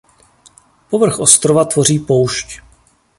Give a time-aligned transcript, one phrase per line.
[0.89, 2.61] Povrch ostrova tvoří poušť.